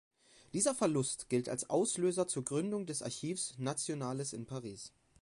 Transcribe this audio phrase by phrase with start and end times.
[0.53, 4.91] Dieser Verlust gilt als Auslöser zur Gründung der Archives nationales in Paris.